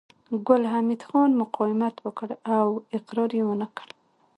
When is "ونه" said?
3.45-3.67